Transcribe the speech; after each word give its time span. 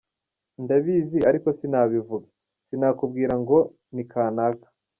Ndabizi 0.63 1.19
ariko 1.29 1.47
sinabivuga, 1.57 2.27
sinakubwira 2.67 3.33
ngo 3.41 3.57
ni 3.93 4.03
kanaka. 4.11 4.67